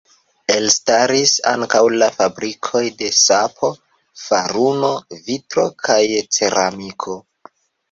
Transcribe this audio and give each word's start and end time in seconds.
Elstaris 0.51 1.33
ankaŭ 1.51 1.81
la 2.03 2.07
fabrikoj 2.15 2.81
de 3.03 3.11
sapo, 3.19 3.71
faruno, 4.23 4.91
vitro 5.31 5.69
kaj 5.87 6.01
ceramiko. 6.41 7.19